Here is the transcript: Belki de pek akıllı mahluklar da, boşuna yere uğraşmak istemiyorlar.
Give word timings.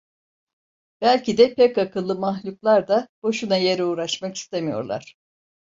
Belki 1.01 1.37
de 1.37 1.53
pek 1.53 1.77
akıllı 1.77 2.15
mahluklar 2.19 2.87
da, 2.87 3.07
boşuna 3.23 3.57
yere 3.57 3.83
uğraşmak 3.85 4.35
istemiyorlar. 4.35 5.15